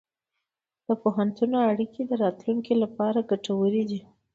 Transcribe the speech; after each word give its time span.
د 0.87 0.87
پوهنتون 1.01 1.51
اړیکې 1.71 2.01
د 2.05 2.11
راتلونکي 2.23 2.73
لپاره 2.83 3.27
ګټورې 3.31 3.83
دي. 3.89 4.01